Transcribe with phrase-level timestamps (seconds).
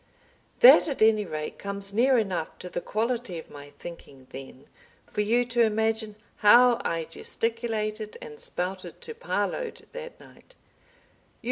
[0.61, 4.65] That at any rate comes near enough to the quality of my thinking, then,
[5.05, 10.55] for you to imagine how I gesticulated and spouted to Parload that night.